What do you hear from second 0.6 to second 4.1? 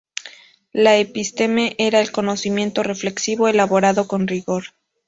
La "episteme" era el conocimiento reflexivo elaborado